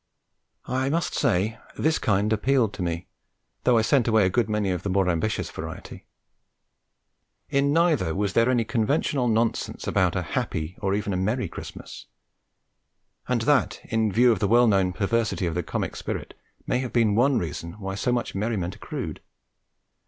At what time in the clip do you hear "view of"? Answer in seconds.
14.11-14.39